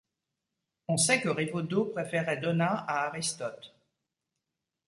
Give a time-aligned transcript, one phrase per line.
[0.87, 3.75] On sait que Rivaudeau préférait Donat à Aristote.